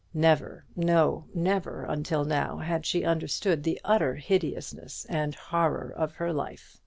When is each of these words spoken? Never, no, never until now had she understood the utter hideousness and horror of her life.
Never, 0.15 0.65
no, 0.75 1.25
never 1.31 1.83
until 1.85 2.25
now 2.25 2.57
had 2.57 2.87
she 2.87 3.03
understood 3.03 3.61
the 3.61 3.79
utter 3.85 4.15
hideousness 4.15 5.05
and 5.07 5.35
horror 5.35 5.93
of 5.95 6.15
her 6.15 6.33
life. 6.33 6.79